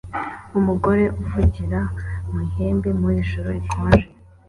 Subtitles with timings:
[0.59, 1.79] Umugore avugira
[2.29, 4.07] mu ihembe mu ijoro rikonje